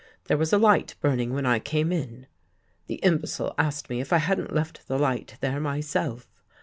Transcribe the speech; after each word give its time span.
There 0.23 0.35
was 0.39 0.51
a 0.51 0.57
light 0.57 0.95
burning 0.99 1.31
when 1.31 1.45
I 1.45 1.59
came 1.59 1.91
in.' 1.91 2.25
The 2.87 2.95
imbecile 3.03 3.53
asked 3.59 3.87
me 3.87 4.01
if 4.01 4.11
I 4.11 4.17
hadn't 4.17 4.51
left 4.51 4.87
the 4.87 4.97
light 4.97 5.37
there 5.41 5.59
my 5.59 5.79
self. 5.79 6.27